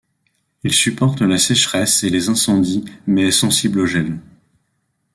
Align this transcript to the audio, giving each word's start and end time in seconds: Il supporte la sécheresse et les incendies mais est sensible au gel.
Il 0.63 0.73
supporte 0.73 1.21
la 1.21 1.37
sécheresse 1.37 2.03
et 2.03 2.09
les 2.09 2.27
incendies 2.29 2.83
mais 3.05 3.27
est 3.27 3.31
sensible 3.31 3.81
au 3.81 3.85
gel. 3.85 4.19